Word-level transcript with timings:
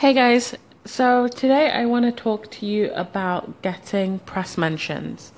Hey 0.00 0.12
guys, 0.12 0.54
so 0.84 1.26
today 1.26 1.70
I 1.70 1.86
want 1.86 2.04
to 2.04 2.12
talk 2.12 2.50
to 2.50 2.66
you 2.66 2.92
about 2.92 3.62
getting 3.62 4.18
press 4.18 4.58
mentions. 4.58 5.32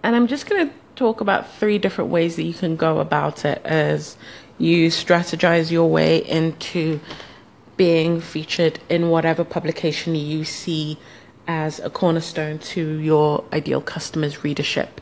And 0.00 0.14
I'm 0.14 0.28
just 0.28 0.48
going 0.48 0.68
to 0.68 0.74
talk 0.94 1.20
about 1.20 1.52
three 1.54 1.76
different 1.78 2.10
ways 2.10 2.36
that 2.36 2.44
you 2.44 2.54
can 2.54 2.76
go 2.76 3.00
about 3.00 3.44
it 3.44 3.60
as 3.64 4.16
you 4.58 4.90
strategize 4.90 5.72
your 5.72 5.90
way 5.90 6.18
into 6.18 7.00
being 7.76 8.20
featured 8.20 8.78
in 8.88 9.10
whatever 9.10 9.42
publication 9.42 10.14
you 10.14 10.44
see 10.44 10.98
as 11.48 11.80
a 11.80 11.90
cornerstone 11.90 12.60
to 12.60 12.98
your 13.00 13.42
ideal 13.52 13.80
customer's 13.80 14.44
readership. 14.44 15.00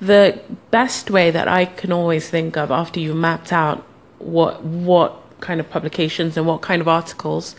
The 0.00 0.40
best 0.72 1.12
way 1.12 1.30
that 1.30 1.46
I 1.46 1.64
can 1.64 1.92
always 1.92 2.28
think 2.28 2.56
of 2.56 2.72
after 2.72 2.98
you've 2.98 3.14
mapped 3.14 3.52
out 3.52 3.86
what 4.18 4.64
what 4.64 5.22
kind 5.40 5.60
of 5.60 5.70
publications 5.70 6.36
and 6.36 6.44
what 6.44 6.60
kind 6.60 6.82
of 6.82 6.88
articles 6.88 7.54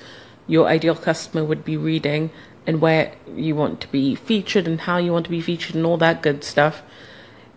your 0.47 0.67
ideal 0.67 0.95
customer 0.95 1.43
would 1.43 1.63
be 1.63 1.77
reading 1.77 2.29
and 2.65 2.81
where 2.81 3.13
you 3.35 3.55
want 3.55 3.79
to 3.81 3.87
be 3.89 4.15
featured 4.15 4.67
and 4.67 4.81
how 4.81 4.97
you 4.97 5.11
want 5.11 5.25
to 5.25 5.31
be 5.31 5.41
featured 5.41 5.75
and 5.75 5.85
all 5.85 5.97
that 5.97 6.21
good 6.21 6.43
stuff 6.43 6.81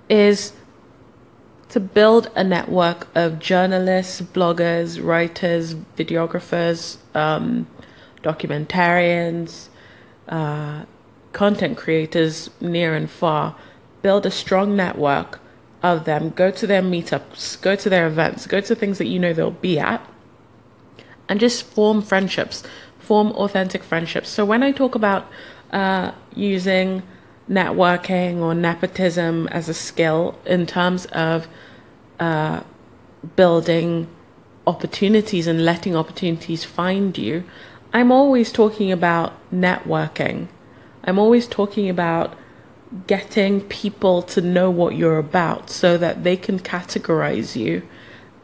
is 0.08 0.52
to 1.68 1.78
build 1.78 2.30
a 2.34 2.42
network 2.42 3.06
of 3.14 3.38
journalists, 3.38 4.20
bloggers, 4.20 5.02
writers, 5.02 5.74
videographers, 5.96 6.96
um, 7.14 7.66
documentarians, 8.22 9.68
uh, 10.28 10.84
content 11.32 11.76
creators 11.78 12.50
near 12.60 12.94
and 12.94 13.08
far. 13.08 13.56
Build 14.02 14.26
a 14.26 14.30
strong 14.30 14.74
network 14.74 15.40
of 15.82 16.04
them. 16.04 16.30
Go 16.30 16.50
to 16.50 16.66
their 16.66 16.82
meetups, 16.82 17.60
go 17.60 17.76
to 17.76 17.88
their 17.88 18.06
events, 18.06 18.46
go 18.46 18.60
to 18.60 18.74
things 18.74 18.98
that 18.98 19.06
you 19.06 19.18
know 19.18 19.32
they'll 19.32 19.50
be 19.50 19.78
at, 19.78 20.04
and 21.30 21.38
just 21.38 21.62
form 21.62 22.02
friendships, 22.02 22.64
form 22.98 23.28
authentic 23.32 23.84
friendships. 23.84 24.28
So 24.28 24.44
when 24.44 24.62
I 24.64 24.72
talk 24.72 24.96
about 24.96 25.30
uh, 25.72 26.10
using 26.34 27.04
networking 27.48 28.40
or 28.40 28.52
nepotism 28.52 29.46
as 29.48 29.68
a 29.68 29.74
skill 29.74 30.38
in 30.44 30.66
terms 30.66 31.06
of 31.06 31.46
uh, 32.18 32.62
building 33.36 34.08
opportunities 34.66 35.46
and 35.46 35.64
letting 35.64 35.94
opportunities 35.94 36.64
find 36.64 37.16
you, 37.16 37.44
I'm 37.92 38.10
always 38.10 38.50
talking 38.50 38.90
about 38.90 39.32
networking. 39.52 40.48
I'm 41.04 41.18
always 41.18 41.46
talking 41.46 41.88
about 41.88 42.36
getting 43.06 43.60
people 43.60 44.20
to 44.22 44.40
know 44.40 44.68
what 44.68 44.96
you're 44.96 45.18
about 45.18 45.70
so 45.70 45.96
that 45.96 46.24
they 46.24 46.36
can 46.36 46.58
categorize 46.58 47.54
you 47.54 47.82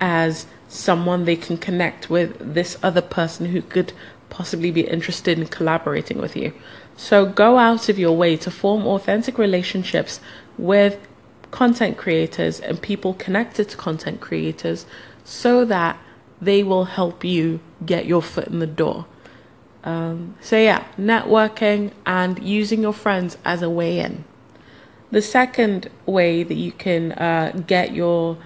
as 0.00 0.46
someone 0.68 1.24
they 1.24 1.36
can 1.36 1.56
connect 1.56 2.10
with 2.10 2.54
this 2.54 2.76
other 2.82 3.02
person 3.02 3.46
who 3.46 3.62
could 3.62 3.92
possibly 4.30 4.70
be 4.70 4.82
interested 4.82 5.38
in 5.38 5.46
collaborating 5.46 6.18
with 6.18 6.36
you. 6.36 6.52
So 6.96 7.26
go 7.26 7.58
out 7.58 7.88
of 7.88 7.98
your 7.98 8.16
way 8.16 8.36
to 8.38 8.50
form 8.50 8.86
authentic 8.86 9.38
relationships 9.38 10.20
with 10.58 10.98
content 11.50 11.96
creators 11.96 12.60
and 12.60 12.80
people 12.80 13.14
connected 13.14 13.68
to 13.68 13.76
content 13.76 14.20
creators 14.20 14.86
so 15.24 15.64
that 15.64 15.98
they 16.40 16.62
will 16.62 16.84
help 16.84 17.24
you 17.24 17.60
get 17.84 18.06
your 18.06 18.22
foot 18.22 18.48
in 18.48 18.58
the 18.58 18.66
door. 18.66 19.06
Um, 19.84 20.34
so, 20.40 20.58
yeah, 20.58 20.84
networking 20.98 21.92
and 22.04 22.42
using 22.42 22.82
your 22.82 22.92
friends 22.92 23.38
as 23.44 23.62
a 23.62 23.70
way 23.70 24.00
in. 24.00 24.24
The 25.12 25.22
second 25.22 25.88
way 26.04 26.42
that 26.42 26.54
you 26.54 26.72
can 26.72 27.12
uh, 27.12 27.62
get 27.66 27.94
your 27.94 28.36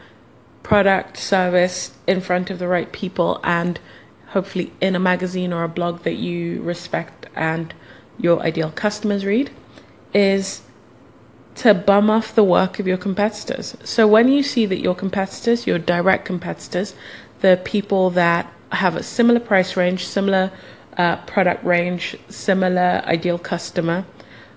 product, 0.63 1.17
service 1.17 1.93
in 2.07 2.21
front 2.21 2.51
of 2.51 2.59
the 2.59 2.69
right 2.69 2.93
people 2.93 3.41
and 3.43 3.81
hopefully 4.29 4.73
in 4.81 4.95
a 4.95 5.01
magazine 5.01 5.53
or 5.53 5.65
a 5.65 5.69
blog 5.69 6.03
that 6.03 6.15
you 6.15 6.63
respect 6.63 7.27
and 7.35 7.75
your 8.19 8.41
ideal 8.41 8.71
customers 8.71 9.25
read 9.25 9.51
is 10.13 10.63
to 11.55 11.75
bum 11.75 12.09
off 12.09 12.35
the 12.35 12.45
work 12.45 12.79
of 12.79 12.87
your 12.87 12.97
competitors. 12.97 13.77
So 13.85 14.07
when 14.07 14.29
you 14.29 14.43
see 14.43 14.67
that 14.67 14.81
your 14.81 14.95
competitors, 14.95 15.67
your 15.67 15.79
direct 15.79 16.25
competitors, 16.25 16.95
the 17.41 17.61
people 17.65 18.11
that 18.11 18.51
have 18.73 18.97
a 18.97 19.03
similar 19.03 19.41
price 19.41 19.77
range, 19.77 20.07
similar 20.07 20.53
uh, 20.97 21.17
product 21.27 21.65
range, 21.65 22.17
similar 22.29 23.03
ideal 23.05 23.39
customer, 23.39 24.05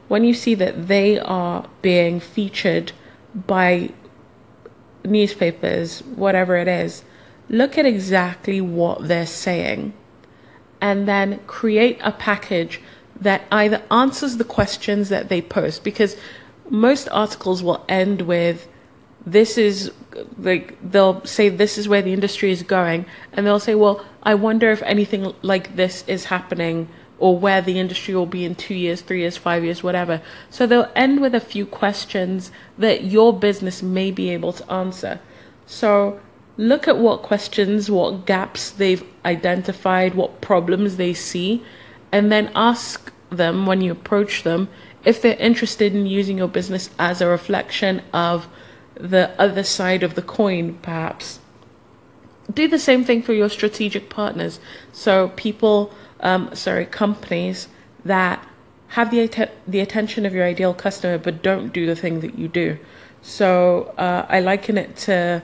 when 0.08 0.24
you 0.24 0.34
see 0.34 0.56
that 0.56 0.88
they 0.88 1.20
are 1.20 1.68
being 1.82 2.20
featured 2.20 2.92
by 3.34 3.90
newspapers, 5.04 6.02
whatever 6.02 6.56
it 6.58 6.68
is, 6.68 7.04
look 7.50 7.78
at 7.78 7.86
exactly 7.86 8.62
what 8.62 9.08
they're 9.08 9.26
saying 9.26 9.94
and 10.82 11.08
then 11.08 11.40
create 11.48 11.98
a 12.02 12.12
package 12.12 12.82
that 13.20 13.44
either 13.52 13.82
answers 13.90 14.38
the 14.38 14.44
questions 14.44 15.10
that 15.10 15.30
they 15.30 15.42
post 15.42 15.84
because 15.84 16.18
most 16.70 17.08
articles 17.12 17.64
will 17.64 17.84
end 17.88 18.22
with 18.24 18.68
this 19.26 19.58
is 19.58 19.92
like 20.38 20.78
they'll 20.92 21.24
say 21.26 21.48
this 21.48 21.78
is 21.78 21.88
where 21.88 22.02
the 22.02 22.12
industry 22.12 22.52
is 22.52 22.64
going 22.64 23.06
and 23.32 23.46
they'll 23.46 23.60
say 23.60 23.76
well 23.76 24.06
i 24.24 24.34
wonder 24.34 24.70
if 24.72 24.82
anything 24.84 25.34
like 25.42 25.76
this 25.76 26.04
is 26.08 26.26
happening 26.26 26.88
or 27.24 27.38
where 27.38 27.62
the 27.62 27.80
industry 27.80 28.14
will 28.14 28.26
be 28.26 28.44
in 28.44 28.54
two 28.54 28.76
years, 28.76 29.00
three 29.00 29.22
years, 29.22 29.38
five 29.38 29.64
years, 29.64 29.82
whatever. 29.82 30.22
So 30.50 30.68
they'll 30.68 30.92
end 30.94 31.22
with 31.22 31.34
a 31.34 31.40
few 31.40 31.66
questions 31.66 32.52
that 32.78 33.06
your 33.06 33.32
business 33.32 33.82
may 33.82 34.12
be 34.12 34.30
able 34.32 34.52
to 34.52 34.70
answer. 34.70 35.22
So 35.66 36.20
look 36.58 36.86
at 36.86 36.98
what 36.98 37.22
questions, 37.22 37.90
what 37.90 38.26
gaps 38.26 38.72
they've 38.72 39.06
identified, 39.24 40.16
what 40.16 40.42
problems 40.42 40.98
they 40.98 41.14
see, 41.14 41.64
and 42.12 42.30
then 42.30 42.52
ask 42.56 43.10
them 43.30 43.66
when 43.68 43.80
you 43.80 43.94
approach 43.94 44.44
them 44.44 44.68
if 45.06 45.22
they're 45.22 45.38
interested 45.38 45.96
in 45.96 46.06
using 46.06 46.38
your 46.38 46.50
business 46.50 46.90
as 47.00 47.22
a 47.22 47.28
reflection 47.28 48.02
of 48.12 48.50
the 48.96 49.32
other 49.40 49.64
side 49.64 50.04
of 50.04 50.16
the 50.16 50.22
coin, 50.22 50.78
perhaps. 50.82 51.40
Do 52.54 52.68
the 52.68 52.78
same 52.80 53.06
thing 53.06 53.24
for 53.24 53.32
your 53.32 53.48
strategic 53.48 54.10
partners. 54.10 54.60
So 54.92 55.30
people 55.38 55.94
um, 56.24 56.56
sorry, 56.56 56.86
companies 56.86 57.68
that 58.04 58.44
have 58.88 59.12
the 59.12 59.20
att- 59.20 59.52
the 59.68 59.82
attention 59.82 60.26
of 60.26 60.34
your 60.34 60.46
ideal 60.46 60.74
customer, 60.74 61.18
but 61.18 61.44
don't 61.44 61.72
do 61.72 61.86
the 61.86 61.96
thing 61.96 62.22
that 62.22 62.40
you 62.40 62.48
do. 62.48 62.78
So 63.22 63.94
uh, 63.98 64.26
I 64.28 64.40
liken 64.40 64.78
it 64.78 64.96
to 65.08 65.44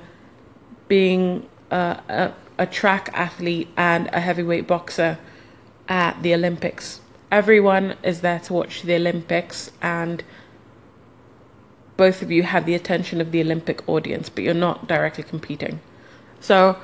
being 0.87 1.47
uh, 1.71 1.97
a, 2.09 2.33
a 2.57 2.65
track 2.65 3.09
athlete 3.13 3.67
and 3.77 4.09
a 4.11 4.19
heavyweight 4.19 4.67
boxer 4.67 5.17
at 5.87 6.21
the 6.23 6.33
Olympics. 6.33 7.01
Everyone 7.31 7.95
is 8.03 8.21
there 8.21 8.39
to 8.39 8.53
watch 8.53 8.81
the 8.81 8.95
Olympics, 8.95 9.71
and 9.81 10.23
both 11.97 12.21
of 12.21 12.31
you 12.31 12.43
have 12.43 12.65
the 12.65 12.75
attention 12.75 13.19
of 13.21 13.31
the 13.31 13.41
Olympic 13.41 13.87
audience, 13.87 14.29
but 14.29 14.43
you're 14.43 14.53
not 14.53 14.87
directly 14.87 15.23
competing. 15.23 15.79
So 16.39 16.77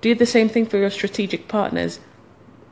do 0.00 0.14
the 0.14 0.26
same 0.26 0.48
thing 0.48 0.66
for 0.66 0.76
your 0.76 0.90
strategic 0.90 1.48
partners 1.48 2.00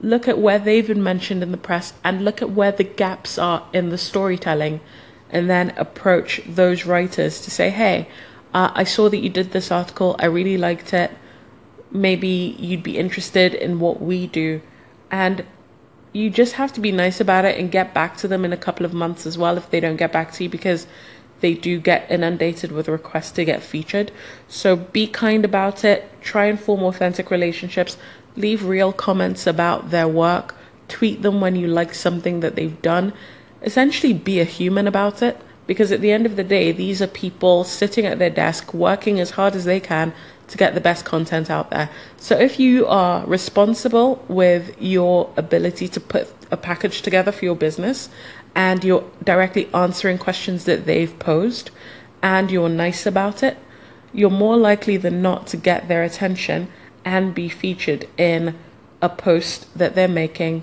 look 0.00 0.28
at 0.28 0.38
where 0.38 0.58
they've 0.58 0.86
been 0.86 1.02
mentioned 1.02 1.42
in 1.42 1.50
the 1.50 1.58
press 1.58 1.92
and 2.04 2.24
look 2.24 2.40
at 2.40 2.50
where 2.50 2.72
the 2.72 2.84
gaps 2.84 3.38
are 3.38 3.66
in 3.72 3.88
the 3.90 3.98
storytelling 3.98 4.80
and 5.30 5.50
then 5.50 5.70
approach 5.76 6.40
those 6.46 6.86
writers 6.86 7.40
to 7.40 7.50
say, 7.50 7.70
hey, 7.70 8.08
uh, 8.54 8.70
I 8.74 8.84
saw 8.84 9.08
that 9.08 9.18
you 9.18 9.28
did 9.28 9.50
this 9.50 9.70
article, 9.70 10.16
I 10.18 10.26
really 10.26 10.56
liked 10.56 10.94
it. 10.94 11.10
Maybe 11.90 12.56
you'd 12.58 12.82
be 12.82 12.98
interested 12.98 13.54
in 13.54 13.80
what 13.80 14.00
we 14.00 14.26
do. 14.26 14.60
And 15.10 15.44
you 16.12 16.30
just 16.30 16.54
have 16.54 16.72
to 16.74 16.80
be 16.80 16.92
nice 16.92 17.20
about 17.20 17.44
it 17.44 17.58
and 17.58 17.70
get 17.70 17.92
back 17.92 18.16
to 18.18 18.28
them 18.28 18.44
in 18.44 18.52
a 18.52 18.56
couple 18.56 18.86
of 18.86 18.94
months 18.94 19.26
as 19.26 19.36
well 19.36 19.56
if 19.56 19.70
they 19.70 19.80
don't 19.80 19.96
get 19.96 20.12
back 20.12 20.32
to 20.32 20.44
you 20.44 20.50
because 20.50 20.86
they 21.40 21.54
do 21.54 21.78
get 21.78 22.10
inundated 22.10 22.72
with 22.72 22.88
requests 22.88 23.30
to 23.32 23.44
get 23.44 23.62
featured. 23.62 24.10
So 24.48 24.76
be 24.76 25.06
kind 25.06 25.44
about 25.44 25.84
it, 25.84 26.10
try 26.20 26.46
and 26.46 26.58
form 26.58 26.82
authentic 26.82 27.30
relationships 27.30 27.96
leave 28.38 28.64
real 28.64 28.92
comments 28.92 29.46
about 29.46 29.90
their 29.90 30.08
work, 30.08 30.54
tweet 30.88 31.22
them 31.22 31.40
when 31.40 31.56
you 31.56 31.66
like 31.66 31.94
something 31.94 32.40
that 32.40 32.56
they've 32.56 32.80
done. 32.82 33.12
Essentially, 33.62 34.12
be 34.12 34.40
a 34.40 34.44
human 34.44 34.86
about 34.86 35.22
it 35.22 35.40
because 35.66 35.92
at 35.92 36.00
the 36.00 36.12
end 36.12 36.24
of 36.24 36.36
the 36.36 36.44
day, 36.44 36.72
these 36.72 37.02
are 37.02 37.06
people 37.06 37.62
sitting 37.62 38.06
at 38.06 38.18
their 38.18 38.30
desk 38.30 38.72
working 38.72 39.20
as 39.20 39.30
hard 39.30 39.54
as 39.54 39.64
they 39.64 39.80
can 39.80 40.14
to 40.48 40.56
get 40.56 40.74
the 40.74 40.80
best 40.80 41.04
content 41.04 41.50
out 41.50 41.70
there. 41.70 41.90
So 42.16 42.38
if 42.38 42.58
you 42.58 42.86
are 42.86 43.24
responsible 43.26 44.24
with 44.28 44.80
your 44.80 45.30
ability 45.36 45.88
to 45.88 46.00
put 46.00 46.28
a 46.50 46.56
package 46.56 47.02
together 47.02 47.30
for 47.30 47.44
your 47.44 47.54
business 47.54 48.08
and 48.54 48.82
you're 48.82 49.04
directly 49.22 49.68
answering 49.74 50.16
questions 50.16 50.64
that 50.64 50.86
they've 50.86 51.16
posed 51.18 51.70
and 52.22 52.50
you're 52.50 52.70
nice 52.70 53.04
about 53.04 53.42
it, 53.42 53.58
you're 54.14 54.30
more 54.30 54.56
likely 54.56 54.96
than 54.96 55.20
not 55.20 55.46
to 55.48 55.56
get 55.58 55.88
their 55.88 56.02
attention 56.02 56.68
and 57.08 57.34
be 57.34 57.48
featured 57.48 58.06
in 58.18 58.54
a 59.00 59.08
post 59.08 59.66
that 59.78 59.94
they're 59.94 60.06
making 60.24 60.62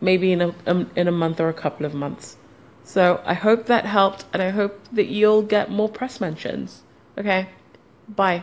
maybe 0.00 0.32
in 0.32 0.40
a 0.40 0.54
um, 0.66 0.90
in 0.96 1.06
a 1.06 1.12
month 1.12 1.40
or 1.40 1.48
a 1.48 1.54
couple 1.54 1.86
of 1.86 1.94
months. 1.94 2.36
So 2.82 3.22
I 3.24 3.34
hope 3.34 3.66
that 3.66 3.84
helped 3.84 4.24
and 4.32 4.42
I 4.42 4.50
hope 4.50 4.80
that 4.92 5.06
you'll 5.06 5.42
get 5.42 5.70
more 5.70 5.88
press 5.88 6.20
mentions. 6.20 6.82
Okay. 7.16 7.48
Bye. 8.08 8.42